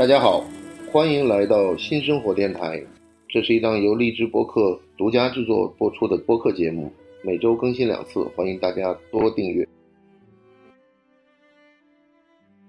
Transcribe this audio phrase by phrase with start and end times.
[0.00, 0.42] 大家好，
[0.90, 2.82] 欢迎来到新生活电台。
[3.28, 6.90] 这是一档由荔枝播客独家制作播出的播客节目，
[7.22, 9.68] 每周更新两次，欢迎大家多订阅。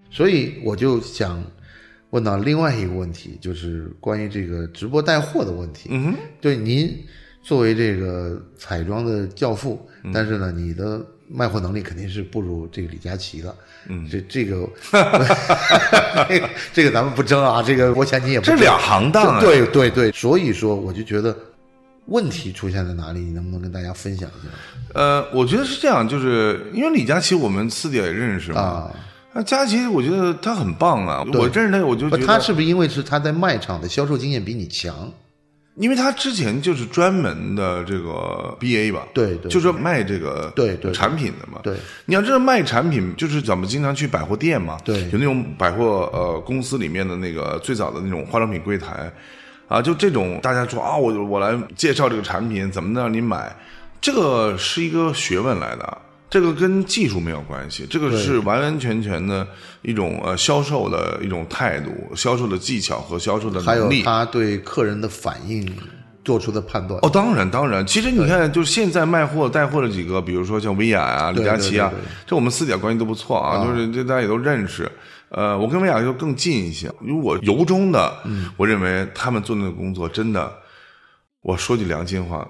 [0.10, 1.42] 所以我就想
[2.10, 5.88] 问到另外一个问题，就是关于这个直播带货的问题。
[5.90, 6.94] 嗯哼，对您
[7.42, 11.02] 作为这个彩妆的教父，嗯但是呢，你的
[11.32, 13.56] 卖货能力肯定是不如这个李佳琦的。
[13.88, 14.70] 嗯这这个
[16.28, 19.40] 这个 这个咱们不争啊，这个我想你也不争这两行当啊。
[19.40, 21.36] 对对对，所以说我就觉得
[22.06, 24.50] 问题出现在哪里，你能不能跟大家分享一下
[24.94, 28.62] 呃，我觉得是这样，就是因为李佳琦我们私底下也认识嘛。
[28.62, 28.92] 啊？
[29.34, 31.24] 那佳琦，我觉得他很棒啊！
[31.34, 35.10] 我认识他，我就觉得他是不是因为是他在卖场的销售经验比你强？
[35.76, 41.60] 因为他之前就是专门的这个 BA 吧，对对就是卖这个对对产品的嘛。
[41.64, 49.12] 对，你要知道卖产品，就是咱们经常去百货店嘛，对有那种百货呃公司里面的那个最早的那种化妆品柜台，
[49.68, 53.56] 啊，就这种大家说啊，我我来介绍这个产品，怎么能让你买，
[54.02, 55.98] 这个是一个学问来的。
[56.32, 59.46] 这个跟技术没有关系，这个是完完全全的
[59.82, 64.04] 一种呃销售的一种态度、销售的技巧和销售的能力还有。
[64.06, 65.70] 他对客人的反应
[66.24, 66.98] 做出的判断。
[67.04, 71.92] 哦，当然当然，其实你看，就是现在卖货带货的几个，比如说像薇娅啊、李佳琦啊
[72.26, 74.90] 这我们私底下关系都不错啊，就是这大家也都认识。
[75.28, 80.50] 呃，我跟薇娅就更近一些，因为我由衷的，嗯我认为他们做那个工作真的，
[81.42, 82.48] 我说句良心话。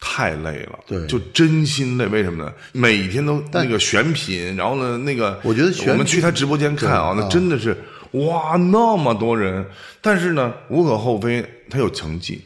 [0.00, 2.06] 太累了，对就真心累。
[2.06, 2.52] 为什么呢？
[2.72, 7.76] 每天都那个选品，然后呢，那个我觉得选我们去他直播间看啊，那真的是
[8.12, 9.64] 哇，那么多人，
[10.00, 12.40] 但是呢，无可厚非，他有成绩。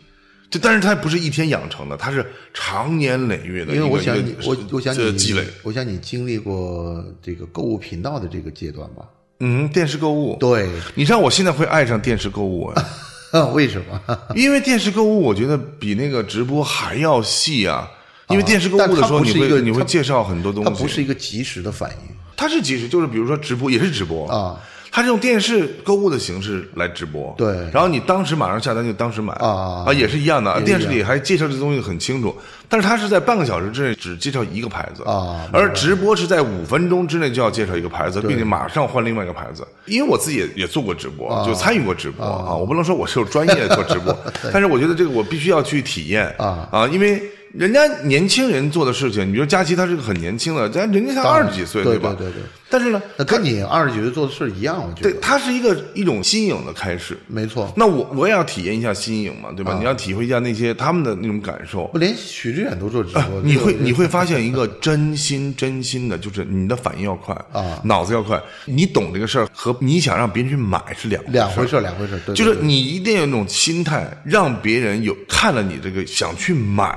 [0.50, 3.72] 这但是他不是一天养成的，他是长年累月的。
[3.72, 9.04] 因为我想你，我我想你这积累，我想你经历过这个购物频道的这个阶段吧？
[9.38, 10.36] 嗯，电视购物。
[10.40, 12.84] 对，你知道我现在会爱上电视购物啊，
[13.54, 14.18] 为什么？
[14.34, 17.88] 因为电视购物我觉得比那个直播还要细啊。
[18.28, 24.56] 因为电视购物的时候，你会你会介绍很多东西，它不是一个及时的反应它是及时，就是比如说直播也是直播啊，
[24.92, 27.54] 它是用电视购物的形式来直播，对。
[27.72, 29.32] 然后你当时马上下单就当时买。
[29.34, 32.36] 啊啊，也是一样的，电视里还介绍这东西很清楚，
[32.68, 35.02] 但是它是在半个小时之内只介绍一个牌子。
[35.04, 39.66] 啊而直播是在五分钟之内就要介绍一个牌子，并且马上换另外一个牌子。
[39.86, 44.16] 因为我自己也也做过直播，就参与过直播啊，我不能说我是专业做直播，
[44.52, 46.26] 但是我觉得这个我必须要去体验。
[46.38, 46.68] 啊。
[46.72, 47.22] 啊，因为。
[47.52, 52.14] 人家年轻人做的事情，你比如佳琪，他是个很年轻的，咱人家才二十几岁，对吧？
[52.16, 57.18] 对对对但是呢，那跟你二十几岁做的事儿一样，我觉得对，得它是一个一种新颖的开始。
[57.26, 57.70] 没错。
[57.76, 59.76] 那我我也要体验一下新颖嘛，对啊吧？
[59.78, 61.98] 你要体会一下那些他们的那种感受不，。
[61.98, 68.40] 连许志远都做直播，你会你会发现一个真心真心的，就是你的反应要快啊脑子要快。
[68.66, 71.32] 你懂这个事儿和你想让别人去买是两回事。
[71.32, 72.20] 两回事儿，两回事儿。
[72.24, 76.96] 对就是你一定要有那种心态，让别人有看了你这个想去买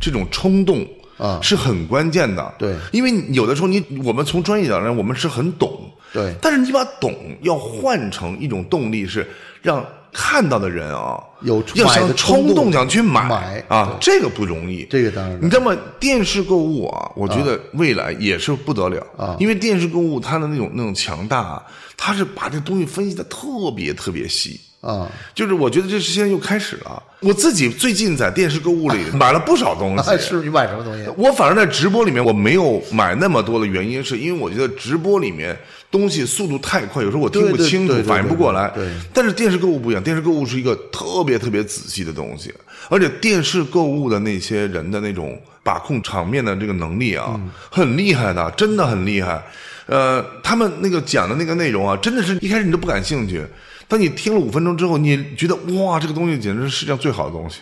[0.00, 0.84] 这种冲动
[1.22, 2.54] 啊是很关键的。
[2.58, 9.28] 对因为有的时候你我们从专业角度来，我们是很懂，对但是你把懂要换成一种动力，是
[9.62, 14.84] 让看到的人啊有要想冲动想去买买啊，这个不容易。
[14.90, 15.74] 这个当然你知道吗？
[15.98, 21.62] 电视购物啊，我觉得未来也是不得了啊因为电视购物它的那种那种强大啊，
[21.96, 24.60] 它是把这东西分析的特别特别细。
[24.82, 27.00] 啊，就是我觉得这是现在又开始了。
[27.20, 30.10] 我自己最近在电视购物里 买了不少东西。
[30.18, 31.08] 是你买什么东西？
[31.16, 35.56] 我反而在直播里面我没有买那么多的原因，是因为我觉得直播里面
[35.88, 38.68] 东西速度太快，有时候我听不清楚，反应不过来。
[38.74, 42.52] 对对但是电视购物不一样，电视购物是一个特别特别仔细的东西，
[42.90, 49.40] 而且电视购物的那些人的那种把控场面的这个能力啊，很厉害的，真的很厉害。
[49.86, 53.44] 呃，他们那个讲的那个内容啊，真的是一开始你都不感兴趣，
[53.92, 57.60] 当你听了五分钟之后，你觉得哇，这个东西简直是世界上最好的东西，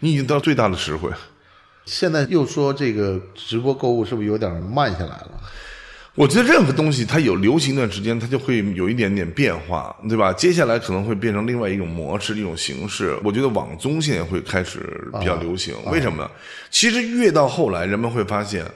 [0.00, 1.08] 你已经得到最大的实惠。
[1.84, 5.40] 现在又说这个直播购物是不是有点慢下来了？
[6.16, 10.32] 我觉得任何东西它有流行一段时间，它就会有一点点变化，对吧？
[10.32, 13.16] 接下来可能会变成另外一种模式、一种形式。
[13.22, 16.28] 我觉得网综现在会开始比较流行，为什么呢？
[16.72, 18.66] 其实越到后来，人们会发现，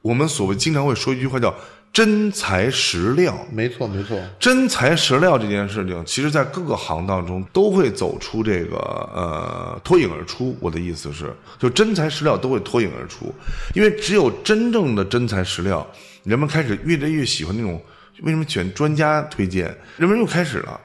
[0.00, 1.52] 我们所谓经常会说一句话叫
[1.94, 3.34] “真材实料”。
[3.50, 4.20] 没错，没错。
[4.38, 8.76] 真材实料这件事情，其实在各个行当中都会走出这个
[9.14, 10.54] 呃脱颖而出。
[10.60, 13.32] 我的意思是，就真材实料都会脱颖而出，
[13.74, 15.86] 因为只有真正的真材实料，
[16.24, 17.80] 人们开始越来越喜欢那种。
[18.22, 19.76] 为什么选专家推荐？
[19.96, 20.80] 人们又开始了，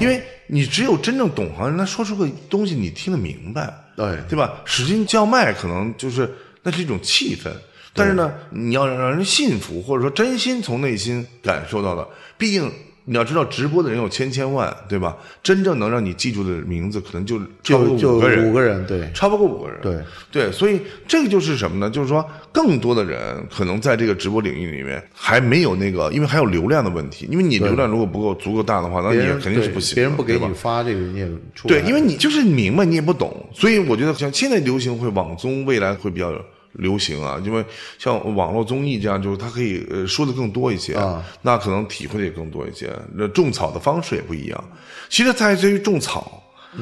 [0.00, 4.60] 因为你只有真正懂行人，他说出个东西你听得明白，对对吧？
[4.64, 6.28] 使劲叫卖可能就是
[6.64, 7.48] 那是一种气氛，
[7.94, 12.06] 但是呢，你要让人信服，或者说真心从内心感受到的，
[12.36, 12.70] 毕竟
[13.06, 15.14] 你要知道，直播的人有千千万，对吧？
[15.42, 19.78] 真正能让你记住的名字，可能就就就五个人，五个人，对超不过五个人。
[19.82, 19.98] 对
[20.32, 21.90] 对，所以这个就是什么呢？
[21.90, 27.28] 就是说，更多的人可能在这个直播领域里面还没有那个，因为还有流量的问题。
[27.30, 36.32] 因为你流量如果不够足够大的话，那你肯定是不行别人不给你发这个，你也出不对，因为你就是你明白，你也不懂，所以我觉得像现在流行会网综，未来会比较
[36.74, 37.64] 流行啊，因为
[37.98, 44.64] 像网络综艺这样，就是它可以呃说的更多一些，啊那可能体会的也更多一些，那种草的方式也不一样。
[45.08, 46.40] 其实在于种草。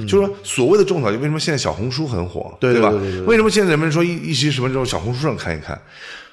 [0.08, 5.78] 就是说，所谓的种草，就为什么现在小红书很火，对吧对对对为什么现在人们说一一些什么之后，小红书上看一看？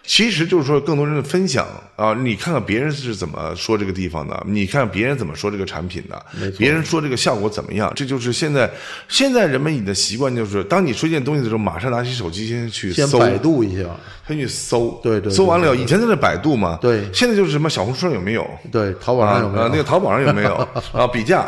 [0.04, 8.70] 其实就是说，更多人的分享啊，你看看别人是怎么说这个地方的，你看别人怎么说这个产品的，别人说这个效果怎么样，这就是现在
[9.08, 13.88] 现在人们你的习惯就是，当你说一件东西的时候，马上拿起手机先去搜，先百度一下，
[14.28, 19.64] 先去搜，对对对搜完了以后，以前在那百度嘛，对现在就是什么小红书上有没有，对，淘宝上有没有？
[19.64, 19.70] 啊？
[19.72, 20.56] 那个淘宝上有没有
[20.92, 21.06] 啊？
[21.06, 21.46] 比价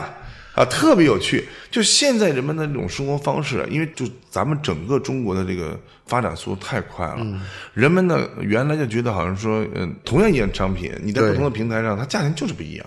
[0.54, 1.48] 啊，特别有趣。
[1.70, 7.42] 就现在人们的这种生活方式，因为就咱们整个中国的这个发展速度太快了，嗯
[7.74, 12.86] 人们呢原来就觉得好像说，嗯，同样一件商品，你在不同的平台上，它价钱就是不一样，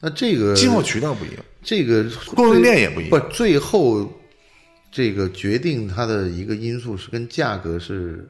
[0.00, 1.38] 那这个进货渠道不一样。
[1.62, 2.04] 这个
[2.34, 4.12] 供应链也不一样不，最后
[4.90, 8.28] 这个决定它的一个因素是跟价格是，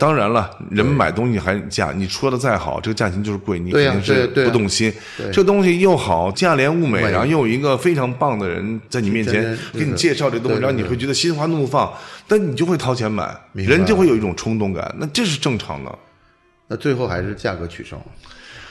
[0.00, 4.90] 当然了，人们买东西还价，你说的再好，这个价钱就是贵，你肯定是不动心。
[5.18, 11.92] 对这东西又好，价廉物美，然后又有一个非常棒的人在你面前给你介绍这东西，然后你会觉得心花怒放，
[12.26, 15.98] 但你就会掏钱买，人就会有一种冲动感，那这是正常的。
[16.66, 18.00] 那最后还是价格取胜。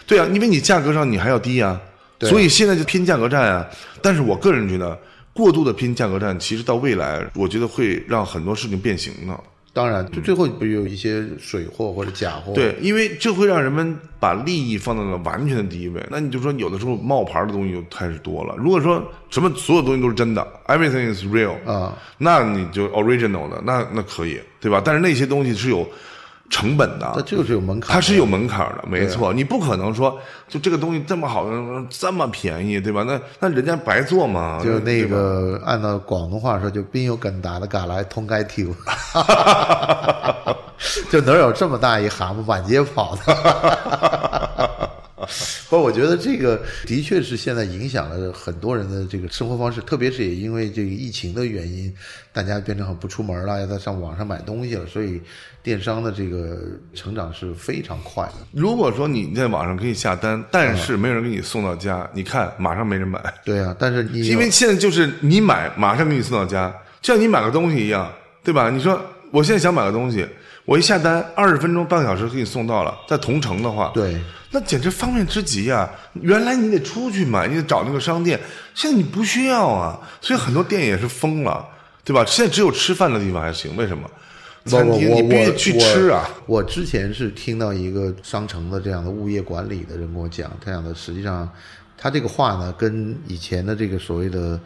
[0.07, 1.79] 对啊，因为你价格上你还要低啊，
[2.21, 3.67] 所以现在就拼价格战啊。
[4.01, 4.97] 但是我个人觉得，
[5.31, 9.39] 过度的拼价格战，其实到未来，我觉得会让很多事情变形的。
[9.71, 12.53] 当然，就最后不是有一些水货或者假货？
[12.53, 16.03] 对，因为这会让人们把利益放到了完全的第一位。
[16.09, 18.55] 那你就说，有的时候冒牌的东西就开始多了。
[18.57, 24.81] 如果说什么所有东西都是真的，everything is real 啊，那你就 original 的，那那可以，对吧？
[24.83, 25.87] 但是那些东西是有
[26.49, 30.17] 成本的，它就是有门槛的，它是有门槛的，没错，你不可能说
[30.47, 31.45] 就这个东西这么好，
[31.89, 33.03] 这么便宜，对吧？
[33.07, 38.65] 那那人家白做嘛，就那个按照广东话说，就边有梗打的嘎来通街跳，
[41.11, 44.88] 就哪有这么大一蛤蟆满街跑的？
[45.69, 51.93] 不，我觉得这个的确是现在影响了很多人的这个生活方式，特别是也因为这个疫情的原因，
[52.33, 55.21] 大家变成很不出门了，要在上网上买东西了，所以
[55.61, 56.57] 电商的这个
[56.93, 58.33] 成长是非常快的。
[58.51, 63.21] 如果说你在网上可以下单，但是没有人给你送到家，你看马上没人买。
[63.45, 66.69] 对啊，但是你 因为现在就是你买，马上给你送到家，
[67.01, 68.11] 就像你买个东西一样，
[68.43, 68.69] 对吧？
[68.69, 68.99] 你说
[69.31, 70.25] 我现在想买个东西，
[70.69, 74.15] 我一下单，二十分钟、半个小时给你送到了，在同城的话，对
[74.51, 75.89] 那简直方便之极啊！
[76.21, 78.39] 原来你得出去买，你得找那个商店，
[78.75, 81.67] 现在你不需要啊，所以很多店也是疯了，
[82.03, 82.23] 对吧？
[82.23, 84.07] 现在只有吃饭的地方还行，为什么？
[84.65, 86.29] 餐厅你必须去吃啊！
[86.45, 86.57] 我！
[86.57, 91.49] 我之前是听到一个商城的这样的物业管理的人跟我讲，他讲的实际上
[91.97, 94.59] 他这个话呢，跟以前的这个所谓的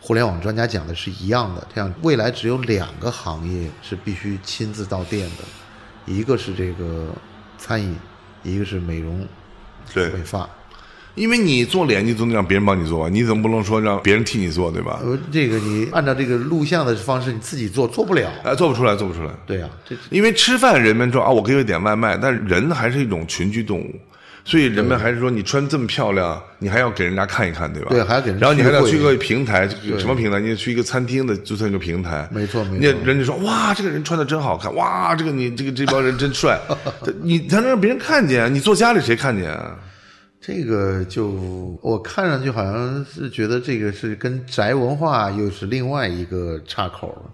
[0.00, 1.66] 互联网专家讲的是一样的。
[1.74, 5.44] 这样未来只有两个行业是必须亲自到店的，
[6.12, 7.08] 一个是这个
[7.56, 7.96] 餐饮，
[8.42, 9.26] 一个是美容
[9.92, 10.48] 对，美发。
[11.14, 15.00] 因为你做脸，你总得让别人帮你做，你总不能说让别人替你做，对吧？
[15.02, 18.30] 呃，这个你按照这个录像的方式，你自己做做不了。
[18.44, 19.32] 哎，做不出来，做不出来。
[19.44, 23.92] 对呀、这因为吃饭，人们说啊，我给我点外卖，但人还是一种群居动物，
[24.48, 27.90] 所以人们还是说你穿这么漂亮，你还要给人家看一看，对吧？
[27.90, 30.40] 对还要给人然后你还要去个平台，什么平台？
[30.40, 36.58] 你得去一个餐厅的就算一个平台，没错没错你人家说哇，这个人穿的真好看，哇，这个你这个这帮人真帅，
[37.20, 39.78] 你才能让别人看见，你坐家里谁看见啊？
[40.40, 47.30] 这个就我看上去好像是觉得这个是跟宅文化又是另外一个岔口了。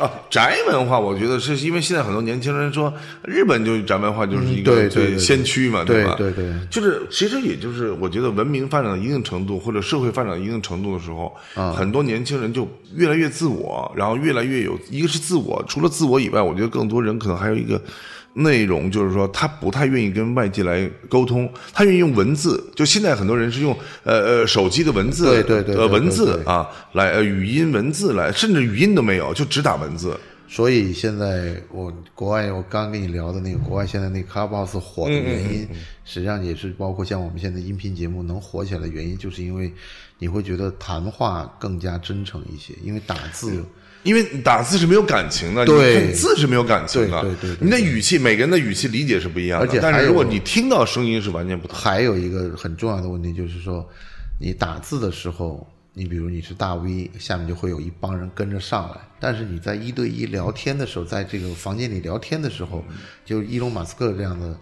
[0.00, 2.92] 啊，宅文化，我觉得是因为现在很多年轻人说
[3.24, 4.88] 日本就宅文化就是一个
[5.18, 6.14] 先驱嘛，吧？
[6.16, 11.32] 对对对就是其实也就是我觉得文明发展到一定程度或者社会发展到一定程度的时候，
[11.72, 17.80] 很多年轻人就越来越自我，然后越来越有一个是自我，除了自我以外，我觉得更多人可能还有一个。
[18.34, 22.62] 内容就是说，他不太愿意跟外界来沟通，他愿意用文字。
[22.76, 30.16] 就现在很多人是用呃呃手机的文字，对对对对呃文字啊来呃语音文字来，甚至语音都没有，就只打文字。
[30.48, 35.68] 所以现在我国外我刚跟你聊的那个国外现在那个 Clubhouse 火的原因，
[36.12, 39.72] 实际上也是包括像我们现在音频节目能火起来的原因，就是因为
[40.18, 43.64] 你会觉得谈话更加真诚一些，因为打字
[44.02, 51.80] 因为打字是没有感情的，对字是没有感情的，对对对对你的语气，每个人的语气理解是不一样的，而且但是如果你听到声音是完全不同的。
[51.80, 53.88] 还有一个很重要的问题就是说，
[54.40, 58.96] 你打字的时候，你比如你是大 V，下面就会有一帮人跟着上来。
[59.20, 62.82] 但是你在一对一聊天的时候，在这个房间里聊天的时候，
[63.24, 64.58] 就伊隆马斯克这样的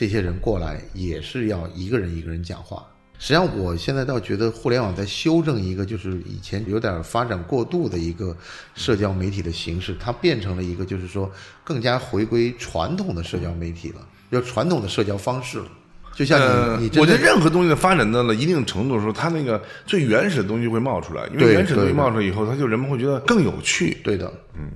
[0.00, 2.82] 这些人过来，也是要一个人一个人讲话。
[3.18, 8.34] 实际上，我现在倒觉得互联网在修正一个，就是以前有点发展过度的一个
[8.74, 11.30] 社交媒体的形式，它变成了一个就是说
[11.62, 13.96] 更加回归传统的社交媒体了，
[14.32, 15.66] 就传统的社交方式了。
[16.14, 16.40] 就像
[16.82, 23.98] 你，我觉得任何东西的发展到了一定程度的时候，它那个最原始的东西会冒出来，因为原始的东西冒出来以后，它就人们会觉得更有趣。
[24.02, 24.70] 对的，嗯，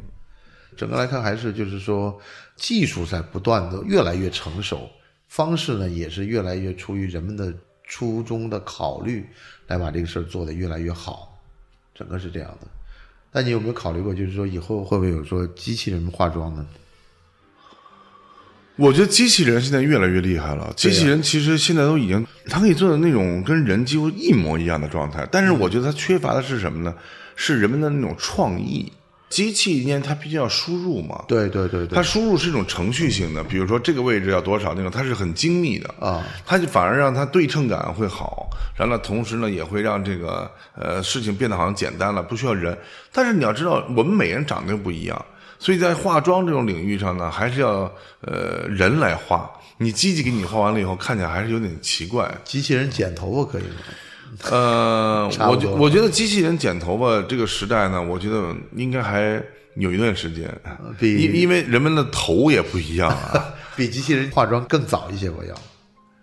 [0.76, 2.14] 整个来看还是就是说，
[2.56, 4.86] 技术在不断的越来越成熟，
[5.34, 9.26] 方式呢也是越来越出于人们的初衷的考虑，
[9.66, 11.42] 来把这个事儿做得越来越好，
[11.92, 12.68] 整个是这样的。
[13.32, 16.64] 那你有没有考虑过，就是说以后会不会有说机器人化妆呢？
[18.76, 20.72] 我觉得机器人现在越来越厉害了。
[20.76, 25.28] 机器人其实现在都已经，它可以做到那种跟人几乎一模一样的状态。
[25.32, 26.94] 但是我觉得它缺乏的是什么呢？
[27.34, 28.92] 是人们的那种创意。
[29.34, 42.78] 机器呢，它毕竟要输入嘛，对对对对它，输入是一种程序性的，比如说这个位置要多少那种，它是很精密的啊，它就反而让它对称感会好，然后呢，同时呢也会让这个呃事情变得好像简单了，不需要人。
[43.12, 45.26] 但是你要知道，我们每个人长得不一样，
[45.58, 49.50] 所以在化妆这种领域上呢，还是要呃人来化。
[49.78, 52.32] 你机器给你化完了以后，看起来还是有点奇怪。
[52.44, 53.82] 机器人剪头发可以吗？
[54.50, 59.42] 呃，我觉我觉得机器人剪头发这个时代呢，我觉得应该还
[59.76, 60.48] 有一段时间，
[60.98, 63.54] 比因因为人们的头也不一样啊。
[63.76, 65.54] 比机器人化妆更早一些，我要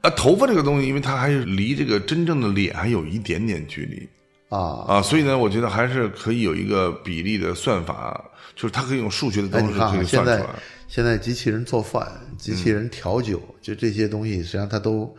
[0.01, 4.07] 啊，头发这个东西，因为它还是离这个真正的脸还有一点点距离
[4.49, 4.85] 啊。
[4.87, 8.23] 啊，所以呢，我觉得还是可以有一个比例的算法，
[8.55, 10.45] 就是它可以用数学的哎，方式可以算出来。
[10.93, 12.05] 现在机器人做饭、
[12.37, 15.09] 机器人调酒，就这些东西，实际上它都，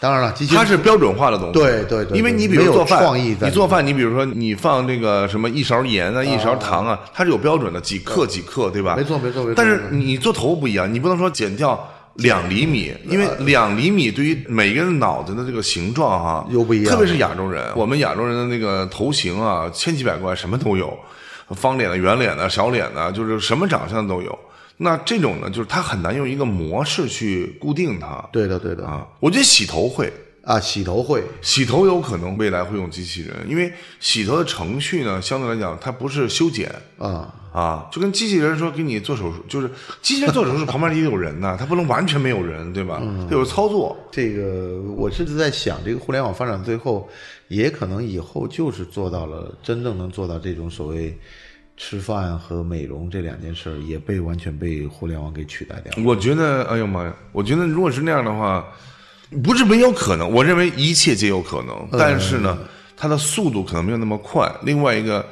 [0.00, 8.96] 当然了，机器它是标准化的东西，对对对因为你比如做饭，创意你做饭，你比如说你放这个什么一勺盐啊，一勺糖啊，它是有标准的，几克几克，对吧？
[8.96, 16.92] 没错没错没错但是你做头不一样，你不能说减掉两厘米，因为两厘米对于每个人脑子的这个形状哈、又不一样。
[16.92, 20.98] 特别是亚洲人，我们亚洲人的那个头型啊，千奇百怪，什么都有，
[21.50, 24.36] 方脸的、圆脸的、小脸的，就是什么长相都有。
[24.82, 28.26] 那这种呢，就是它很难用一个模式去固定它。
[28.32, 30.10] 对的对的啊，我觉得洗头会，
[30.42, 39.70] 啊，洗头会洗头有可能未来会用机器人，因为洗头的程序呢，相对来讲它不是修剪啊，啊，就跟机器人说给你做手术，就是
[40.00, 43.02] 机器人做手术旁边也有人呐，它不能完全没有人，对吧？
[43.28, 43.94] 它有操作。
[44.10, 47.06] 这个我甚至在想，这个互联网发展最后，
[47.48, 51.18] 也可能以后就是做到了真正能做到这种所谓
[51.82, 56.02] 吃饭和美容这两件事儿，也被完全被互联网给取代掉了。
[56.04, 57.14] 我觉得，哎呦妈呀！
[57.32, 58.62] 我觉得如果是那样的话，
[59.42, 62.58] 不是没有可能，我认为一切皆有可能，但是呢，
[62.94, 64.52] 它的速度可能没有那么快。
[64.62, 65.26] 另外一个，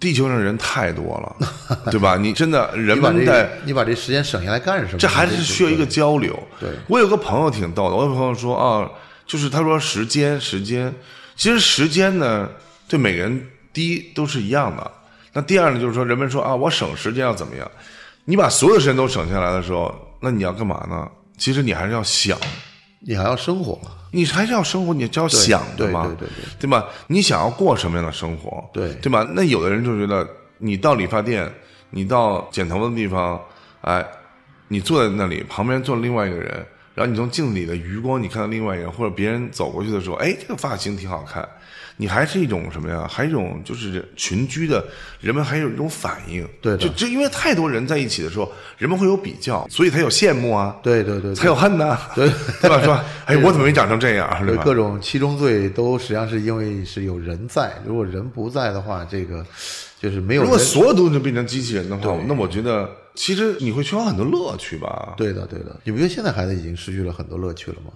[0.00, 1.36] 地球上人太多了，
[1.92, 2.16] 对吧？
[2.16, 4.98] 你真的人们在个你把这时间省下来干什么？
[4.98, 6.42] 这还是需要一个交流。
[6.58, 8.90] 对我有个朋友挺逗的，我有个朋友说啊，
[9.26, 10.90] 就是他说时间时间，
[11.36, 12.48] 其实时间呢
[12.88, 14.90] 对每个人第一都是一样的。
[15.34, 17.70] 那第二呢，就是说人们说啊，我省时间要怎么样？
[18.24, 21.06] 你把所有时间都省下来的时候，那你要干嘛呢？
[21.36, 22.38] 其实你还是要想，
[23.00, 23.78] 你还要生活，
[24.12, 26.86] 你还是要生活，你就要想的对嘛，对对对对吧？
[27.08, 28.64] 你想要过什么样的生活？
[28.72, 29.28] 对对吧？
[29.34, 30.26] 那有的人就觉得，
[30.58, 31.52] 你到理发店，
[31.90, 33.38] 你到剪头发的地方，
[33.80, 34.06] 哎，
[34.68, 36.64] 你坐在那里，旁边坐另外一个人，
[36.94, 41.46] 然后你从镜子里的余光，你看到另外一个人，或者别人走过去的时候，哎，这个发型挺好看。
[41.96, 43.06] 你还是一种什么呀？
[43.08, 44.84] 还是一种就是群居的
[45.20, 52.28] 人们还有一种反应，对就就因为太多人在一起的时候，人们会有比较，所以才有羡慕啊，对对对，才有恨呐，对
[52.60, 52.80] 对吧？
[52.80, 53.04] 是吧？
[53.26, 54.28] 哎，我怎么没长成这样？
[54.46, 54.56] 对？
[54.58, 59.46] 各种七宗罪都实际上是因为是有人在，如果人不在的话，这个
[60.00, 60.56] 就是没有如人。
[60.56, 65.14] 果所有东西都变成机器人的话，那我觉得其实你会缺少很多乐趣吧？
[65.16, 67.92] 对的对的，你不觉得现在孩子已经失去了很多乐趣了吗？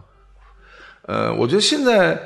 [1.06, 2.20] 呃，我觉得现在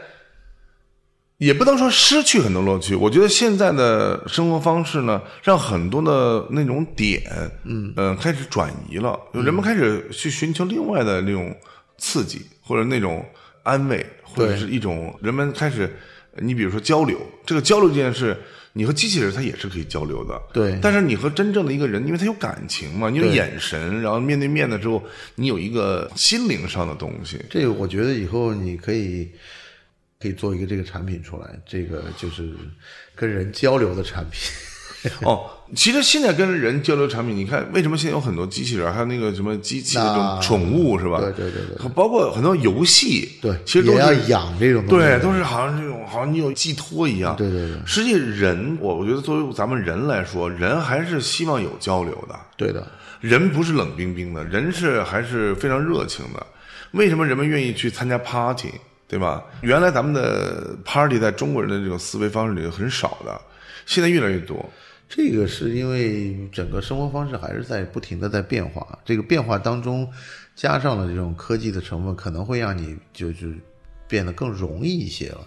[1.42, 7.20] 也不能说失去很多乐趣，我觉得现在的生活方式呢，让很多的那种点，
[7.64, 11.52] 嗯呃，开始转移了，人们开始去寻求另外的那种
[11.98, 13.26] 刺激或者那种
[13.64, 15.92] 安慰，或者是一种人们开始，
[16.36, 18.36] 你比如说交流，这个交流这件事。
[18.74, 25.02] 你和机器人它也是可以交流的，对但是你和真正的一个人，因为他有感情嘛，你有眼神，然后面对面的时候，
[25.34, 27.38] 你有一个心灵上的东西。
[27.50, 29.28] 这个我觉得以后你可以
[30.22, 32.48] 可以做一个这个产品出来，这个就是
[33.16, 34.40] 跟人交流的产品。
[35.22, 39.98] 哦，其实现在跟人交流产品，你看为什么现在有很多机器人，还有那个什么机器
[40.40, 41.18] 宠物是吧？
[41.18, 47.34] 对对对对包括很多游戏，对，其实都也要是养这种东西，对，都是好像这种，好像你有寄托一样。
[47.34, 52.38] 对对对实际人，我我觉得作为咱们人来说，人还是希望有交流的。
[52.56, 52.86] 对的，
[53.20, 56.46] 人不是冷冰冰的，人是还是非常热情的。
[56.92, 58.70] 为什么人们愿意去参加 party，
[59.12, 59.44] 对吧？
[59.60, 63.38] 原来咱们的 party 在中国人的这种思维方式里很少的，
[63.84, 64.66] 现在越来越多。
[65.06, 70.10] 这个是因为整个生活方式还是在不停的在变化，这个变化当中
[70.56, 73.54] 加上了这种科技的成分，可能会让你就是
[74.08, 75.46] 变得更容易一些了。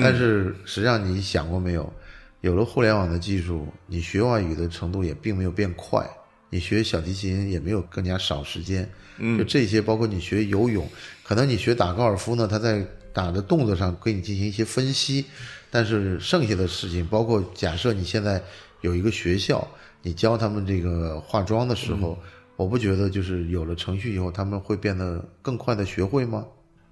[0.00, 1.92] 但是实际上你想过没有，
[2.40, 6.08] 有了互联网的技术，你学外语的程度也并没有变快，
[6.52, 8.86] 你学小提琴也没有更加少时间。
[9.16, 10.86] 嗯，就这些，包括你学游泳，
[11.24, 15.24] 可能你学打高尔夫呢，他在打的动作上给你进行一些分析，
[15.70, 18.42] 但是剩下的事情，包括假设你现在
[18.82, 19.66] 有一个学校，
[20.02, 22.18] 你教他们这个化妆的时候，
[22.56, 26.44] 我不觉得就是有了程序以后，他们会变得更快的学会吗？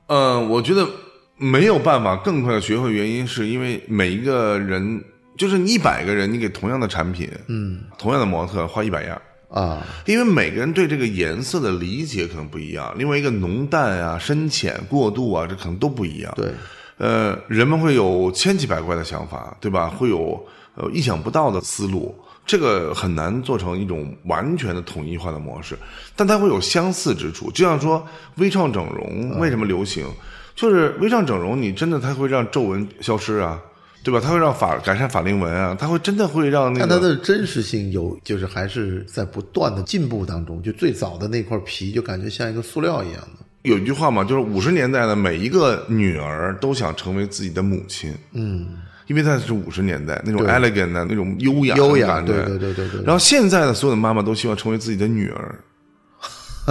[0.07, 0.89] 嗯，我觉得
[1.37, 5.05] 没有办法更快的学会，原因是因为每一个人，
[5.37, 9.21] 就是你一百个人，你给同样的产品，嗯，同样的模特画一百样。
[9.51, 16.33] 啊，因为每个人对这个颜色的理解可能不一样，另外一个浓淡啊、深浅、过渡啊，这可能都不一样。
[16.37, 16.53] 对，
[16.99, 19.89] 呃，人们会有千奇百怪的想法，对吧？
[19.89, 20.41] 会有
[20.77, 22.15] 呃意想不到的思路，
[22.47, 25.77] 这个很难做成一种完全的统一化的模式，
[26.15, 27.51] 但它会有相似之处。
[27.51, 30.07] 就像说微创整容为什么流行，
[30.55, 33.61] 就是微创整容，你真的它会让皱纹消失啊。
[34.03, 34.19] 对吧？
[34.19, 36.87] 它会让法改善法令纹啊，它会真的会让那个。
[36.87, 40.63] 但它的真实性有，就是还是在不断的进步当中。
[40.63, 43.45] 就最早的那块皮，就感觉像一个塑料一样的。
[43.63, 48.15] 有一句话嘛，就是五十年代的每一个女儿都想成为自己的母亲。
[48.33, 48.69] 嗯，
[49.07, 53.03] 因为那是五十年代那种 elegant 的那种优雅优雅，对对对对对。
[53.05, 55.55] 然后现在的所有的妈妈都希望成为自己的女儿。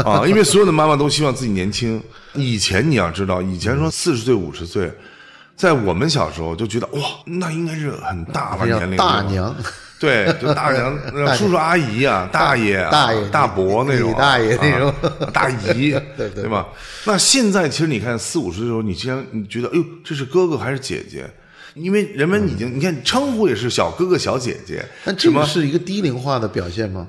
[0.03, 2.01] 啊，因为所有的妈妈都希望自己年轻。
[2.33, 4.91] 以前你要知道，以前说四十岁、五十岁。
[5.59, 9.53] 在我们小时候就觉得哇，那应该是很大吧年龄，大娘，
[9.99, 10.97] 对，就 大娘、
[11.35, 14.93] 叔叔阿姨啊，大爷、大爷、大伯那种，大爷那种，
[15.33, 16.65] 大姨， 对对吧？
[17.03, 21.29] 那现在其实你看四五十的时候，你竟然你觉得，哎呦，这是哥哥还是姐姐？
[21.73, 27.05] 因为人们已经，你看称呼也是小哥哥、小姐姐，那这个是一个低龄化的表现吗？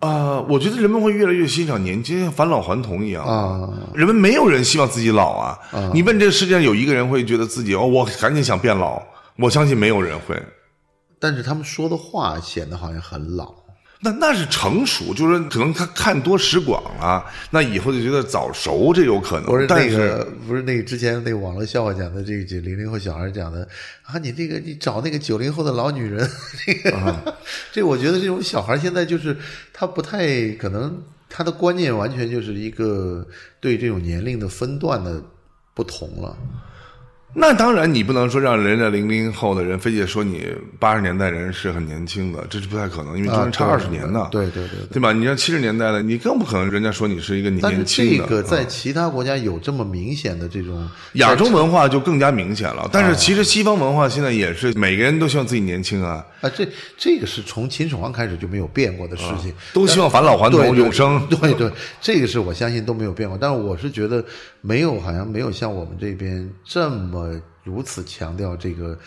[0.00, 3.68] 啊，我觉得人们会越来越欣赏年轻，像返老还童一样啊。
[3.94, 5.58] 人们没有人希望自己老啊。
[5.92, 9.02] 你问这个世界上有一个人会觉得自己哦，我赶紧想变老，
[9.36, 10.40] 我相信没有人会。
[11.18, 13.52] 但是他们说的话显得好像很老。
[14.00, 19.46] 那那是成熟，就是可能他看多识广了，那以后就觉得早熟，这有可能。
[19.46, 23.68] 不是那个，不是那个之前那个网络笑话讲的，这个零零后小孩讲的
[24.04, 26.30] 啊，你这个你找那个九零后的老女人，
[26.64, 27.36] 这个，
[27.72, 29.36] 这我觉得这种小孩现在就是
[29.72, 33.26] 他不太可能，他的观念完全就是一个
[33.60, 35.20] 对这种年龄的分段的
[35.74, 36.38] 不同了。
[37.38, 40.44] 那当然，你不能说让人家零零后的人非得说你
[40.78, 44.26] 八十年代人是很年轻的，这是不太可能，因为中间差二十年呢。
[44.32, 45.12] 对对对，对吧？
[45.12, 47.76] 你像七十年代的，你更不可能人家说你是一个年轻的。
[47.76, 52.88] 但是这个在其他国家有这么明显的这种亚洲文化就更加明显了。
[52.92, 56.24] 但是其实西方文化现在也是每个人都希望自己年轻啊。
[56.40, 61.26] 啊，这这个是从秦始皇开始就没有变过的事情，都希望返老还童、永生。
[61.28, 61.70] 对对，
[62.00, 63.36] 这个是我相信都没有变过。
[63.36, 64.24] 但是我是觉得
[64.60, 67.40] 没有，好像没有像我们这边这么。
[67.64, 68.98] 如此强调这个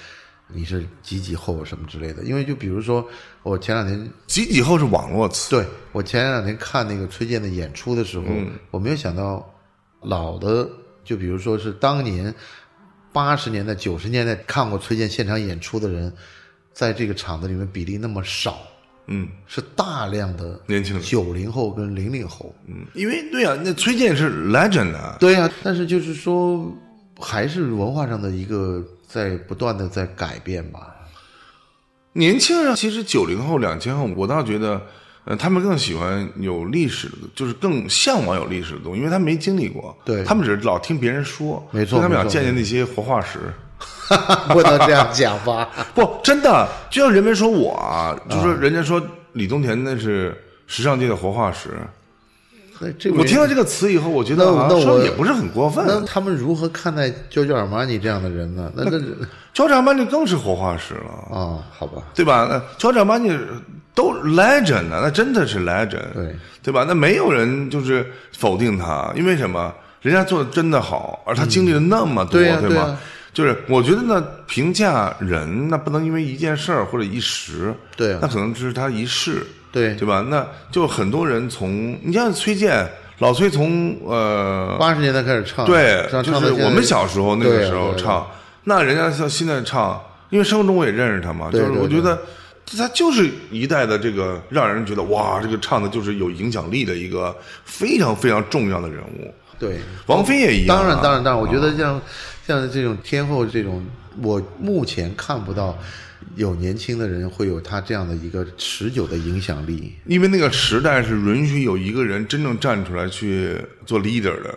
[0.48, 3.04] 你是几几后什么之类的，因为就比如说
[3.42, 8.26] 我前两天几几后是网络词，对我前两天看那个崔健的演出的时候，
[8.70, 9.52] 我没有想到
[10.04, 10.70] 老的，
[11.04, 12.32] 就比如说是当年
[13.12, 16.14] 八十年代九十年代看过崔健现场演出的人，
[16.74, 18.60] 在这个厂子里面比例那么少，
[19.08, 26.72] 嗯，是大量的年轻人九零后跟零零后，嗯，因为对啊，那崔健是 legend 啊，对啊，但是就是说。
[27.24, 30.96] 还是文化上的一个在不断的在改变吧。
[32.14, 34.82] 年轻人其实九零后、两千后，我倒觉得，
[35.26, 39.96] 呃，他们更喜欢有历史的，就是更向往有历史的东西，因为他没经历过。
[40.04, 43.38] 对，他们只是老听别人说，没错，他们想见见那些活化石。
[44.50, 45.68] 不能这样讲吧？
[45.96, 49.02] 不，真的，就像人们说我啊，就说人家说
[49.34, 50.36] 李宗田那是
[50.68, 51.70] 时尚界的活化石。
[53.16, 55.86] 我听到这个词以后，我觉得那我也不是很过分。
[55.88, 58.72] 那他们如何看待乔治·阿玛尼这样的人呢？
[58.76, 59.00] 那那
[59.54, 61.62] 乔治·阿玛尼更是活化石了啊！
[61.72, 62.48] 好吧，对吧？
[62.50, 63.38] 那乔治·阿玛尼
[63.94, 66.84] 都 legend 呢，那真的是 legend，对对吧？
[66.88, 68.04] 那没有人就是
[68.36, 69.72] 否定他，因为什么？
[70.02, 72.98] 人家做的真的好，而他经历了那么多，对吧？
[73.34, 80.26] 就是我觉得呢，评价人那不能因为一件事儿或者一时，对啊那可能只是他一世，对对吧？
[80.30, 82.86] 那就很多人从你像崔健，
[83.20, 88.28] 老崔从呃八十年代开始唱，对，唱就是我们小时候那个时候唱，
[88.66, 92.22] 那人家像现在唱，因为生活中我也认识他嘛，就是我觉得
[92.78, 99.34] 他就是一代的这个让人觉得哇，这个唱的就是有影响力的一个非常非常重要的人物。
[99.62, 99.78] 对。
[100.08, 102.02] 王菲也一样啊、当然，当然，当然，我觉啊得像
[102.46, 103.86] 像这种天后这种，
[104.22, 105.78] 我目前看不到
[106.36, 109.94] 有年轻的人会有他这样的一个持久的影响力。
[110.06, 114.54] 因为那个时代是允许有一个人真正站出来去做 leader 的。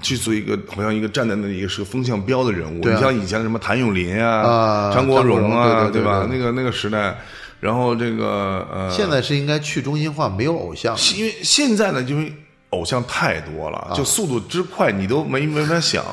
[0.00, 6.26] 去做一个好像一个站在那里一个是个风向标的人物，你像以前什么谭咏麟啊、啊张国荣啊，荣对吧？
[6.26, 7.16] 对那个那个时代，
[7.60, 10.96] 然后这个呃，现在是应该去中心化，没有偶像。
[11.16, 12.34] 因为现在呢，因为
[12.72, 16.04] 偶像太多了，就速度之快，你都没没法想。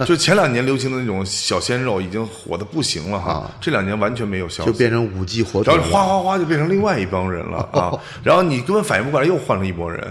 [0.06, 5.62] 就前两年流行的那种小鲜肉，已经火的不行了哈，这两年完全没有消息，就变成五 G 火。
[5.62, 7.92] 然后哗哗哗就变成另外一帮人了啊！
[8.24, 10.02] 然后你根本反应不过来，又换了一波人。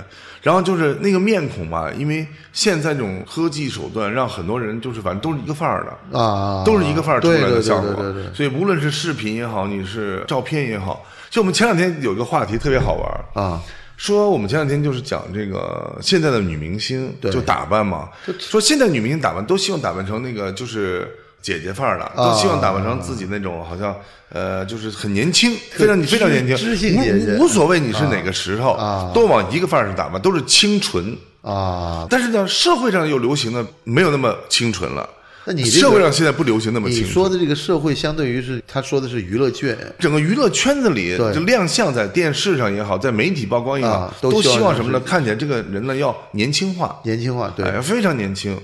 [0.43, 6.19] 然后就是那个面孔嘛，因为现在这种科技手段，让很多人就是反正都是一个范儿的。
[6.19, 7.91] 啊，都是一个范儿出来的效果。
[7.95, 13.59] 对对对所以无论是视频也好，你是照片也好，就我们前两天有一个话题特别好玩儿啊，
[13.99, 18.09] 说我们前两天就是讲这个现在的女明星对就打扮嘛，
[18.39, 21.07] 说现在女明星打扮都希望打扮成那个就是。
[21.41, 23.95] 姐姐范儿的，都希望打扮成自己那种好像
[24.27, 31.17] 呃，就是很年轻，非常非常年轻，知性姐姐无无所谓你是哪个时候，啊都往一个范儿上打扮，都是清纯。
[31.41, 35.09] 啊，但是呢，社会上又流行的没有那么清纯了。
[35.45, 37.03] 那你这个社会上现在不流行那么你。
[37.03, 44.99] 说的这个社会，相对于是他说的是娱乐圈，整个娱乐圈子里，就亮相在电视上也好，在媒体曝光也好，啊都都希望希望什么呢？
[44.99, 48.57] 看起来这个人呢要年轻化，年轻化，对哎，非常年轻。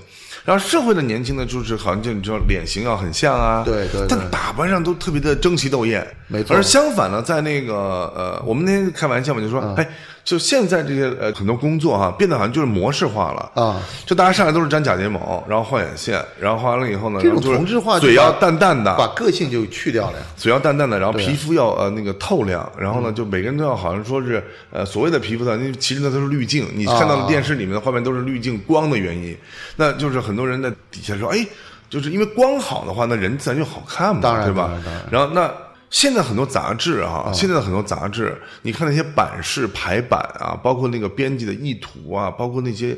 [0.46, 4.06] 然后社会的年轻呢，就是好像就你知道脸型要很像啊，对对对。
[4.08, 6.56] 但打扮上都特别的争奇斗艳，没错。
[6.56, 7.74] 而相反呢，在那个
[8.16, 9.88] 呃，我们那天开玩笑嘛，就说，嗯哎，
[10.24, 13.50] 就现在这些呃很多工作哈、变得好像就是模式化了。
[13.60, 20.24] 啊，就大家上来都是粘假睫毛，然后画眼线，然后画完了以后呢，这种同质化嘴要淡淡的，把个性就去掉了呀。
[20.36, 26.68] 嘴要淡淡的，然后皮肤要呃那个透亮，然后呢，就每个人都要好像说是呃所谓的皮肤的，那其实那都是滤镜。
[26.74, 29.36] 你看到的电视里面的画面都是滤镜光的原因，
[29.74, 31.46] 那就是很多人在底下说，哎，
[31.88, 35.04] 就是因为光好的话，那人自然就好看嘛，当然对吧当然当然？
[35.10, 35.52] 然后那。
[35.88, 42.94] 现在很多杂志啊、现在的很多杂志，你看那些版式排版啊，包括那个编辑的意图啊，包括那些，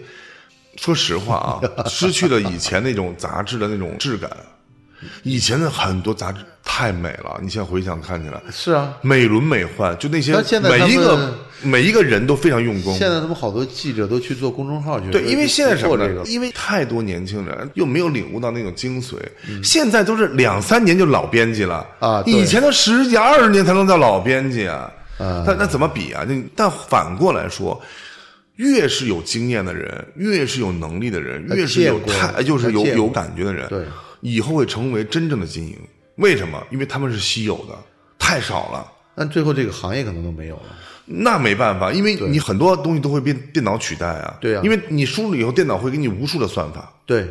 [0.77, 4.29] 说实话啊， 失去了以前那种杂志的那种质感。
[5.23, 12.97] 以前的很多杂志太美了，你现在回想看起来是啊，美轮美奂，就那些每一个每一个人都非常用功。
[12.97, 16.07] 现在他们好多记者都去做公众号去，对，因为现在什么呢？
[16.09, 19.17] 这个因为太多年轻人又没有领悟到那种精髓，
[19.49, 24.91] 嗯现在都是两三年就老编辑了啊以前都十几二十年才能叫老编辑啊。
[25.19, 26.25] 啊那那怎么比啊？
[26.29, 27.81] 那但反过来说。
[28.59, 33.85] 越是有经验的人，越是有能力的人，越是有太就是有有感觉的人，对，
[34.21, 35.77] 以后会成为真正的精英。
[36.17, 36.63] 为什么？
[36.71, 37.79] 因为他们是稀有的，
[38.19, 38.93] 太少了。
[39.15, 40.63] 但最后这个行业可能都没有了。
[41.05, 44.37] 那没办法，因为你很多东西都会被电脑取代啊。
[44.41, 47.27] 对啊因为你输入以后，电脑会给你无数的算法，对，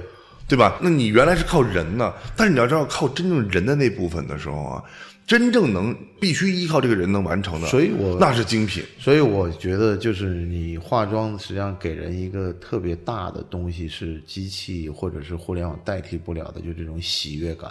[0.47, 0.77] 对吧？
[0.81, 4.83] 那你原来是靠人呢，但是你要知道，靠真正人的那部分的时候啊，
[5.27, 8.81] 真正能必须依靠这个人能完成的，所以我那是精品。
[8.97, 17.69] 所以我觉得就是你化妆实际上给人一个特别大的东西，是机器或者是互联网代替不了的，就这种喜悦感，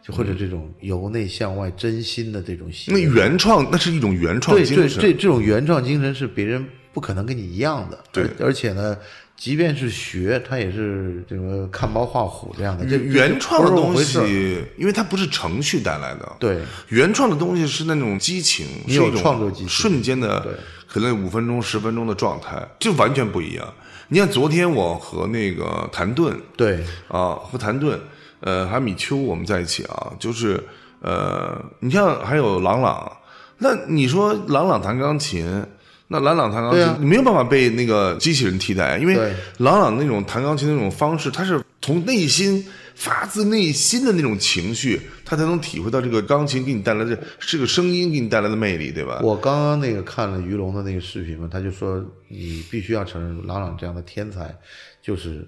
[0.00, 3.16] 就或者这种由内向外真心的这种喜那悦感。
[3.16, 5.02] 原创，那是一种原创精神。
[5.02, 7.98] 这这种原创精神是别人不可能跟你一样的。
[8.12, 8.96] 对而而且呢，
[9.40, 12.84] 即便是学，他也是这个看猫画虎这样的。
[12.84, 20.52] 这原创的东西，因为它不是程序带来的，对原创的东西是那种激情，你有是一种创作激情瞬间的对，
[20.86, 23.66] 可能五分钟、十分钟的状态，就完全不一样。
[24.08, 27.98] 你看昨天我和那个谭盾对啊，和谭盾，
[28.40, 30.62] 呃，还有米秋我们在一起啊，就是
[31.00, 33.10] 呃，你像还有朗朗，
[33.56, 35.64] 那你说朗朗弹钢琴。
[36.12, 49.20] 那朗朗弹钢琴，你没有办法被那个机器人替代，因为对朗朗那种弹钢琴的那种方式，他是从内心发自内心的那种情绪，他才能体会到这个钢琴给你带来的这个声音给你带来的魅力，对吧？
[49.22, 54.52] 我刚刚那个看了于龙的那个视频嘛，他就说你必须要承认，朗朗这样的天才，
[55.00, 55.46] 就是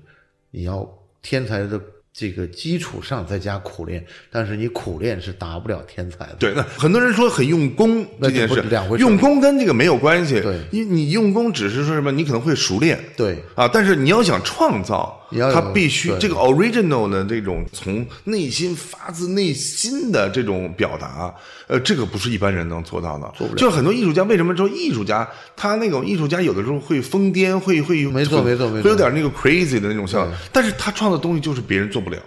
[0.53, 0.89] 你要
[1.23, 1.81] 天才的
[2.15, 6.37] 这个基础上再加苦练，但是你苦练是达不了天才的。
[6.39, 10.41] 对，那很多人说很用功那这件事不是两回，事用功跟这个没有关系。
[10.41, 15.22] 对因为你用功只是说什么，你可能会熟练，对啊，但是你要想创造，
[15.53, 21.35] 他必须这个 original 的这种从内心发自内心的这种表达，
[21.67, 23.33] 呃，这个不是一般人能做到的。
[23.37, 32.19] 做不了就是很多艺术家为什么说艺术家他那种艺术家有的时候会疯癫，会会没错会没错没错会有点那个 crazy 的那种像，但是他创造的东西就是别人做不了。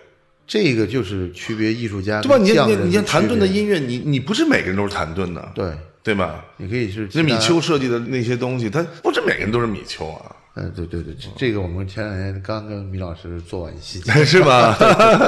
[0.48, 2.38] 这个就是区别艺术家对吧？
[2.38, 5.72] 你你你像谭盾的音乐，你你不是每个人都是谭盾的，对，
[6.04, 6.46] 对吧？
[6.58, 14.78] 你可以是那米丘设计的那些东西，他不是每个人都是米丘啊，嗯，对对对，这这个我们前两天刚跟米老师做完细节， 是吧？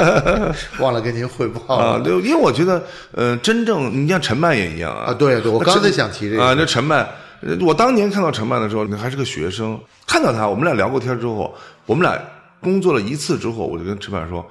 [0.80, 2.02] 忘了跟您汇报啊，了。
[2.02, 5.08] 对，因为我觉得，呃，真正你像陈曼也一样啊。
[5.08, 7.06] 啊对对我刚才想提这个啊，那陈曼，
[7.42, 11.54] 呃我当年看到陈曼的时候，那还是个学生，看到他，我们俩聊过天之后，
[11.86, 12.18] 我们俩
[12.62, 14.50] 工作了一次之后，我就跟陈曼说：“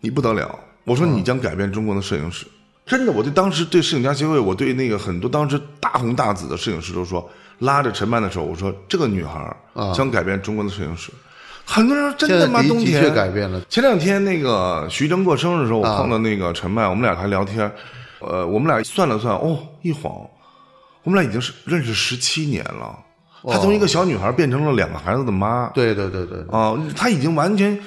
[0.00, 2.46] 你不得了！”我说：“你将改变中国的摄影史。”
[2.86, 7.30] 真的，我对当时对摄影家协会，我对那个很多当时大红大紫的摄影师都说，
[7.62, 11.12] 拉着陈曼的手，我说：“这个女孩儿将改变中国的摄影史。”
[11.64, 12.60] 很多人说：“真的吗？
[12.66, 17.70] 冬天确改变了前两天那个徐峥过生日的时候，我啊碰到那个陈曼，我们俩还聊天，
[18.18, 20.12] 呃，我们俩算了算，哦，一晃，
[21.04, 22.98] 我们俩已经是认识十七年了。
[23.44, 27.78] 她从一个小女孩变成了两个孩子的妈，对对对对，啊，她已经完全，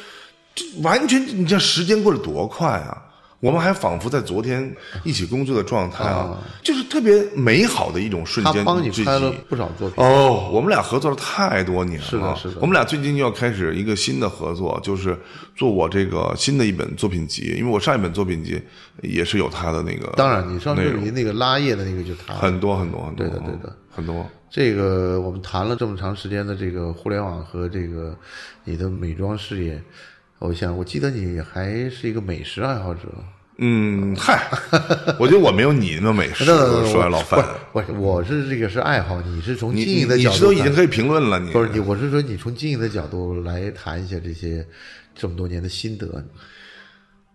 [0.56, 3.02] 这完全，你这时间过得多快啊！
[3.39, 8.56] 我们还仿佛在昨天一起工作的状态啊，就是特别美好的一种瞬间。
[8.56, 10.04] 他帮你之拍了不少作品。
[10.04, 12.06] 哦，我们俩合作了太多年了。
[12.06, 15.15] 是的是的我们俩最近又要开始一个新的合作，就是
[15.56, 18.60] 做我这个新的一本作品集，因为我上一本作品集
[19.04, 20.12] 也是有他的那个。
[20.15, 23.28] 当然，你上次你那个拉页的那个就他很多很多很多。
[23.28, 24.26] 对的对的，很多。
[24.50, 28.17] 这个我们谈了这么长时间的这个互联网和这个
[28.63, 29.84] 你的美妆事业，
[30.46, 33.02] 我想我记得你还是一个美食爱好者。
[33.58, 34.50] 嗯，嗨，
[35.18, 36.44] 我觉得我没有你那么美食。
[36.92, 44.66] 说来老范，我我是这个是爱好，你是从经营的你角度看是都已经可以评论了，你不是你，我是说你从经营的角度来谈一下这些
[45.16, 46.24] 这么多年的心得。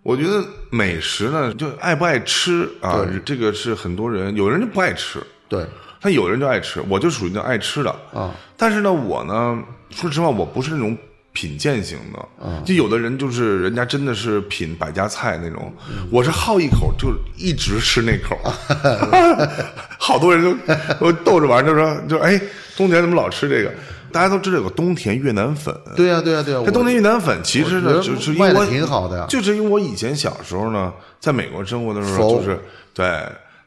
[0.03, 5.65] 我觉得美食呢，就爱不爱吃啊，这个是很多人，有人就不爱吃，对
[6.03, 8.35] 他有人就爱吃，我就属于那爱吃的啊。
[8.59, 10.97] 但是呢，我呢，说实话，我不是那种
[11.33, 12.63] 品鉴型的啊。
[12.65, 15.73] 就有的人就是人家真的是品百家菜那种，
[16.11, 18.39] 我是好一口就一直吃那口。
[19.99, 22.41] 好多人都都逗着玩，就说就哎，
[22.77, 23.73] 冬田怎么老吃这个？
[24.13, 25.73] 大家都知道有个冬田越南粉。
[25.95, 32.59] 对呀、对呀、对呀、这冬田越南粉其实呢，就是因卖得为我挺好的呀就是因为我以前小时候呢，在美国生活的时候，就是
[32.93, 33.09] 对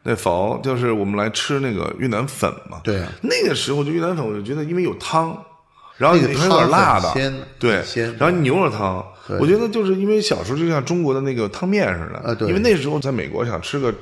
[0.04, 2.82] 那佛，就是我们来吃那个越南粉嘛。
[2.84, 5.42] 对呀那个时候就越南粉，我就觉得因为有汤，
[5.98, 9.06] 然后你汤有点辣的鲜，对鲜，然后牛肉汤，
[9.40, 13.94] 我觉得就是因为小时候就像中国的那个汤面似的，啊对因为那时候在美国想吃个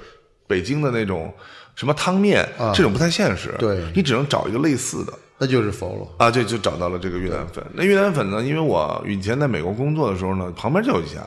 [0.48, 1.34] 北京的那种
[1.76, 5.14] 什么汤面，这种不太现实，啊对你只能找一个类似的。
[5.38, 6.16] 那就是佛罗。
[6.18, 7.64] 啊，对，就找到了这个越南粉。
[7.74, 8.44] 那越南粉呢？
[8.44, 11.22] 因为我以前在美国工作的时候呢，旁边就有一家，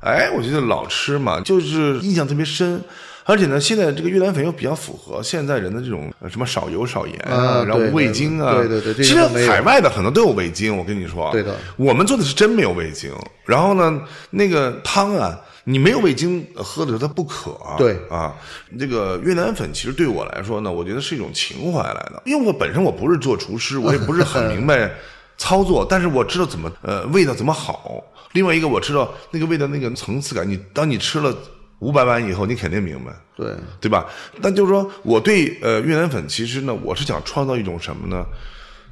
[0.00, 2.82] 哎，我觉得老吃嘛，就是印象特别深。
[3.24, 11.56] 而且呢，现在这个越南粉又比较符合现在人的这种呃什么少油少盐啊然后无味精啊，对对对其实海外的很多都有味精，我跟你说，对的。
[11.76, 13.12] 我们做的是真没有味精。
[13.44, 17.96] 然后呢，那个汤啊，你没有味精呃喝的时候它不渴啊，对。
[18.10, 18.34] 啊，
[18.78, 24.90] 这个越南粉其实对我来说呢，我觉得是一种情怀来的，因为我本身我不是做厨师，我也不是很明白
[25.38, 28.02] 操作，但是我知道怎么呃味道怎么好。
[28.32, 31.36] 另外一个我知道那个味道那个层次感，你当你吃了
[31.82, 33.12] 五百碗以后，你肯定明白。
[33.36, 33.48] 对，
[33.80, 34.06] 对吧？
[34.40, 38.24] 但就是说，我对呃越南粉，其实呢，我是想创造一种什么呢？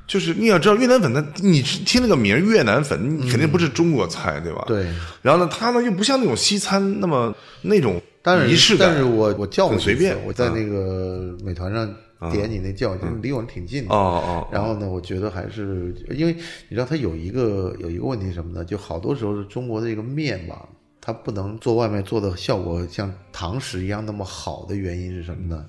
[0.08, 4.64] 就是你要知道越南粉，它你听那个名儿越南粉，你肯定不是中国菜，对吧？
[4.66, 4.84] 对。
[5.22, 11.88] 然后呢，它呢又不像那种西餐那么那种但仪式感，是但是我我叫很随便我在那个美团上
[12.32, 13.94] 点你那叫，就离我们挺近的。
[13.94, 16.34] 哦哦，然后呢，我觉得还是因为
[16.68, 18.64] 你知道它有一个有一个问题什么呢？
[18.64, 20.66] 就好多时候是中国的这个面吧，
[21.00, 25.68] 它不能做外卖做的效果像堂食一样那么好的原因是什么呢？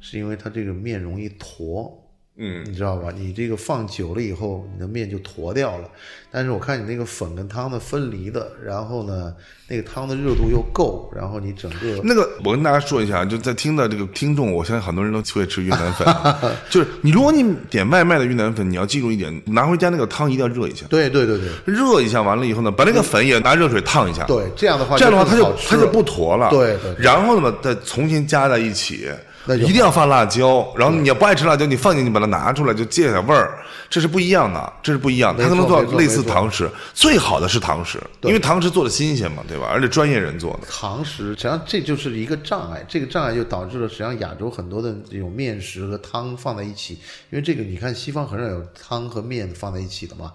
[0.00, 2.05] 是因为它这个面容易坨。
[2.38, 3.10] 嗯，你知道吧？
[3.16, 5.88] 你这个放久了以后，你的面就坨掉了。
[6.30, 9.32] 但是我看你那个粉跟汤的分离的，然后呢，
[9.66, 16.06] 那个汤的热度又够，然后你整个 那个我跟大家说一下，就在听的这个听众，我相信很多人都会吃越南粉，
[16.68, 20.84] 就是你如果你点外卖的越南粉，你要记住一点，拿回家那个汤一定要热一下。
[20.90, 24.24] 对对对对热一下完了以后呢，把那个粉也拿热水烫一下。
[24.24, 26.50] 对，这样的话这样的话，它就它就不坨了。
[26.50, 29.08] 对对对然后呢，再重新加在一起，
[29.46, 30.66] 那一定要放辣椒。
[30.76, 35.42] 然后你要不爱吃辣椒，你放进去把它拿出来，就借点味儿，这是不一样的，这是不一样的。
[35.42, 39.68] 可能做到类似堂食，最好的是堂食，因为堂食做的新鲜嘛，对吧？
[39.70, 40.66] 而且专业人做的。
[40.68, 46.94] 堂食，实际上这就是一个障碍，这个障碍就导致了实际上亚洲很多的这种面食和汤放在一起，
[47.30, 50.32] 因为这个你看西方很少有汤和面放在一起的嘛。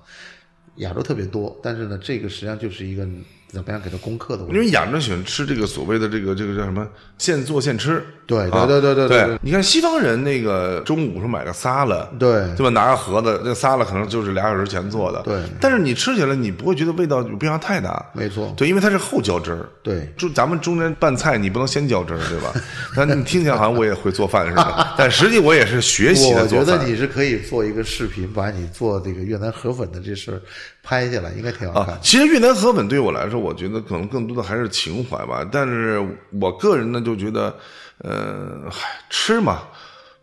[0.78, 3.06] 亚洲特别多，但是呢，这个实际上就是一个
[3.52, 4.56] 怎么样给他攻克的问题。
[4.56, 6.88] 因为亚洲人喜欢吃这个所谓的这个这个叫什么？
[7.18, 12.32] 现做现吃，对啊对对对对你看西方人那个中午时候买个沙拉，对。
[12.56, 12.70] 对吧？
[12.70, 15.42] 拿个盒子，那沙拉可能就是俩小时前做的，对。
[15.60, 19.70] 但是你吃起来你不会觉得味道有变化太大，没错，对，因为它是后浇汁儿。
[19.84, 20.12] 对。
[20.18, 22.54] 就咱们中间拌菜，你不能先浇汁儿，对吧？
[22.96, 26.66] 但你听起来好像我也会做饭似的， 但实际我也是学习的我做饭。
[26.66, 30.42] 觉得你是可以做一个视频，把你做这个越南河粉的这事儿
[30.84, 32.00] 拍下来，应该挺好看啊，。
[32.02, 35.48] 其实越南河粉对我来说，我觉得可能更多的还是情怀吧。
[35.52, 36.04] 但是
[36.40, 37.56] 我个人呢，就觉得，
[38.00, 39.64] 呃，嗨，吃嘛，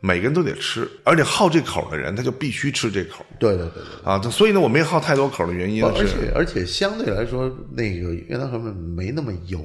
[0.00, 4.12] 每个人都得吃，而且好这口的人，他就必须吃这口对对对对。
[4.12, 4.20] 啊。
[4.30, 9.60] 所以呢，我没好太多口的原因是，而且而且相对来说，那个越南河粉没那么油。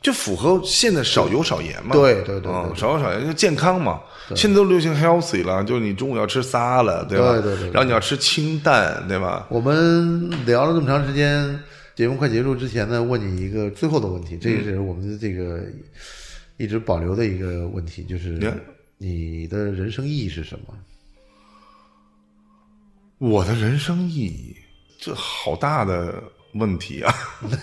[0.00, 1.92] 就符合现在少油少盐嘛。
[1.92, 4.00] 对对对对嗯少油少盐就健康嘛。
[4.34, 7.32] 现在都流行 healthy 了，就是你中午要吃仨了，对吧？
[7.34, 9.46] 对对对对然后你要吃清淡，对吧？
[9.50, 11.60] 我们聊了这么长时间，
[11.94, 15.62] 节目快结束之前呢，问你一个最后的问题，这也是我们的这个
[16.56, 18.60] 一直保留的一个问题，就是看
[18.98, 20.74] 你的人生意义是什么？
[23.18, 24.56] 我的人生意义，
[24.98, 26.20] 这好大的
[26.54, 27.14] 问题啊！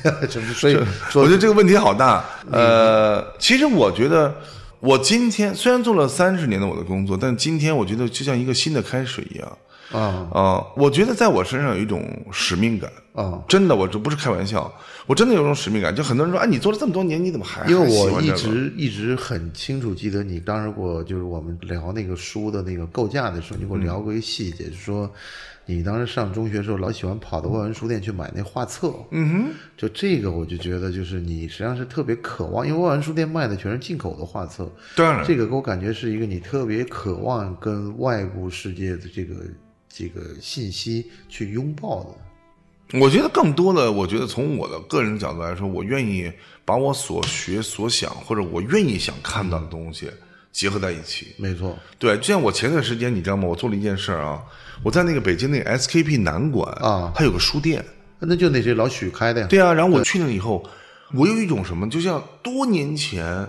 [0.56, 0.76] 所以
[1.16, 2.24] 我觉得这个问题好大。
[2.52, 4.36] 呃，其实我觉得，
[4.80, 9.58] 我今天虽然做了三十年的我的工作，但今天我觉得就像一个新的开始一样。
[9.92, 12.92] 啊啊、我觉得在我身上有一种使命感。
[13.14, 14.74] 啊，真的，我这不是开玩笑，
[15.06, 15.96] 我真的有一种使命感。
[15.96, 25.08] 就很多人说，啊，你做了这么多年，你怎么还因为我一欢这个直一直很清楚记得你当时给我就是我们聊那个书的那个构架的时候，你给我聊过一个细节，就是说
[25.66, 28.94] 你当时上中学的时候老喜欢跑到外文书店去买那画册。
[29.12, 39.36] 嗯哼，就这个我就觉得就是你实际上是特别渴望，因为外文书店卖的全是进口的画册，当然这个给我感觉是一个你特别渴望跟外部世界的这个
[39.88, 43.00] 这个信息去拥抱的。
[43.00, 46.32] 我觉得更多的，我觉得从我的个人角度来说，我愿意
[46.64, 50.12] 把我所学所想，或者我愿意想看到的东西
[50.54, 51.36] 结合在一起。
[51.38, 53.46] 没错，对，就像我前段时间，你知道吗？
[53.46, 54.42] 我做了一件事儿啊，
[54.84, 57.84] 我在那个北京那个 SKP 南馆啊它有个书店。
[58.20, 59.48] 那就那谁老许开的呀。
[59.48, 60.64] 对啊，然后我去了以后，
[61.14, 63.46] 我有一种什么，就像多年前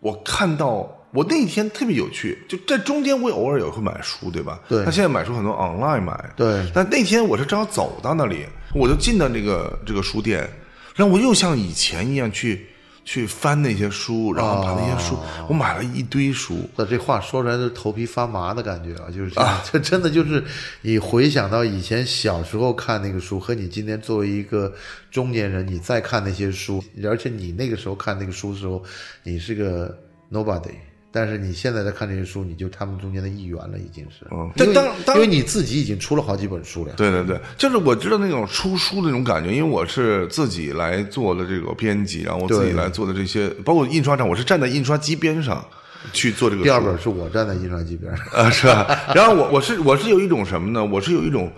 [0.00, 0.92] 我看到。
[1.10, 4.60] 我那天特别有趣，就在中间我也偶尔也会买书，对吧？
[4.68, 8.44] 对他现在买书很多 online 买，对但那天我是正好走到那里，
[8.74, 10.46] 我就进到这个这个书店，
[10.94, 12.66] 然后我又像以前一样去
[13.08, 15.18] 去翻那些书，然后把那些书，
[15.48, 16.68] 我买了一堆书。
[16.76, 20.44] 那这话说出来就头皮发麻的感觉啊，就是这样， 这真的就是
[20.82, 24.70] 你回想到以前小时候看那个书，和你今天作为一个
[25.10, 28.84] 中年人，你再看那些书，而且你那个时候看那个书的时候，
[29.22, 29.98] 你是个
[30.30, 30.74] nobody。
[31.10, 34.26] 但是你现在在看这些书，你就他们中间的一员了，已经是。
[34.30, 36.92] 嗯但当当因为你自己已经出了好几本书了。
[36.96, 45.66] 对对对，就是我知道那种出书的那种感觉，因为我是自己来做的这个编辑，然后我自己来做的这些，包括印刷厂，我是站在印刷机边上
[46.12, 46.64] 去做这个书。
[46.64, 48.26] 第二本是我站在印刷机边上。
[48.36, 49.12] 啊，是吧？
[49.14, 50.84] 然后我我是我是有一种什么呢？
[50.84, 51.50] 我是有一种，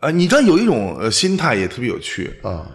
[0.00, 2.66] 呃，你知道有一种呃心态也特别有趣，啊，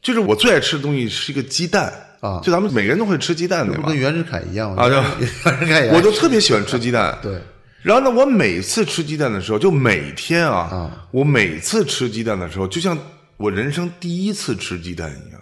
[0.00, 1.92] 就是我最爱吃的东西是一个鸡蛋
[2.26, 3.96] 啊就咱们每个人都会吃鸡蛋对吧跟？
[3.96, 7.40] 袁世凯一样啊对 袁世凯一样我就特别喜欢吃鸡蛋，对。
[7.82, 12.98] 然后呢，我每次吃鸡蛋的时候，就每天啊，啊我每次吃鸡蛋的时候，就像
[13.36, 15.40] 我人生第一次吃鸡蛋一样。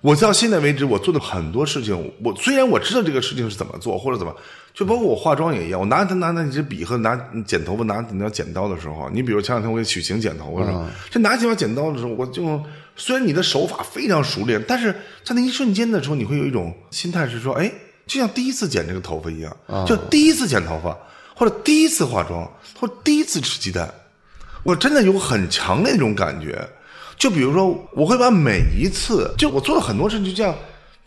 [0.00, 4.36] 我到现在为止，我做的很多事情，我虽然我知道这个事情是怎么做，或者怎么，
[4.78, 12.62] 就包括我化妆也一样，我拿拿拿你这笔和拿剪头发拿那条剪刀的时候，你比如前两天我给许晴剪头发的时候，这拿起把剪刀的时候，我就
[12.94, 17.68] 虽然你的手法非常熟练，但是在那一瞬间的时候，你会有一种心态是说，哎，
[18.06, 20.96] 就像第一次剪这个头发一样，就第一次剪头发，
[21.34, 23.92] 或者第一次化妆，或者第一次吃鸡蛋，
[24.62, 26.56] 我真的有很强烈的那种感觉。
[27.16, 30.54] 就比如说，我会把每一次，就我做了很多事情，就这样，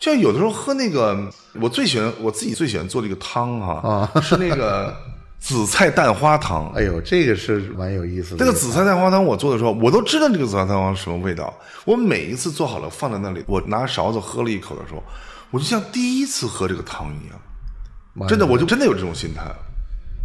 [0.02, 1.16] 就像有的时候喝那个，
[1.60, 4.92] 我最喜欢我自己最喜欢做这个汤哈，是那个
[5.38, 6.68] 紫菜蛋花汤。
[6.72, 8.38] 哎呦，这个是蛮有意思的。
[8.38, 11.56] 这个紫菜蛋花汤我做的时候，我都知道这个紫菜蛋花是什么味道。
[11.84, 15.00] 我每一次做好了放在那里，我拿勺子喝了一口的时候，
[15.52, 18.28] 我就像第一次喝这个汤一样。
[18.28, 19.44] 真的，我就真的有这种心态。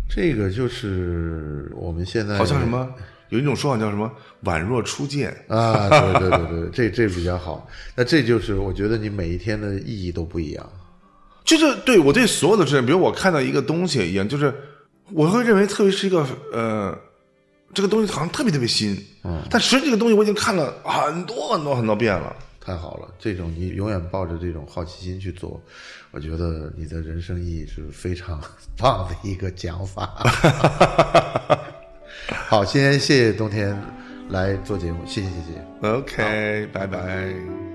[0.09, 2.89] 这个就是我们现在好像什么
[3.29, 4.11] 有一种说法叫什么
[4.45, 7.67] “宛若初见啊，对对对对，这这比较好。
[7.95, 10.69] 那这就是我觉得你每一天的意义都不一样。”，
[11.43, 14.53] 就是对我对所有的事情，比如我看到一个东西一样，就是
[15.11, 16.97] 我会认为特别是一个呃，
[17.73, 22.35] 这个东西好像特别特别新，嗯，但实际这个东西我已经看了很多很多很多遍了。
[22.59, 25.61] 太好了，这种你永远抱着这种好奇心去做，
[26.11, 28.41] 我觉得你的人生意义是非常
[28.77, 30.21] 棒的一个讲法。
[32.47, 33.77] 好，今天谢谢冬天
[34.29, 35.89] 来做节目，谢谢谢谢。
[35.89, 37.66] OK，拜拜。